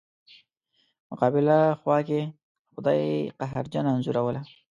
[1.09, 2.21] مقابله خوا کې
[2.73, 3.01] خدای
[3.39, 4.41] قهرجنه انځوروله.